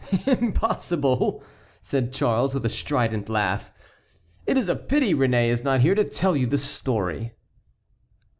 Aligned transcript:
"Impossible?" 0.25 1.43
said 1.79 2.11
Charles, 2.11 2.55
with 2.55 2.65
a 2.65 2.69
strident 2.69 3.29
laugh, 3.29 3.71
"it 4.47 4.57
is 4.57 4.67
a 4.67 4.75
pity 4.75 5.13
Réné 5.13 5.45
is 5.49 5.63
not 5.63 5.81
here 5.81 5.93
to 5.93 6.03
tell 6.03 6.35
you 6.35 6.47
the 6.47 6.57
story." 6.57 7.33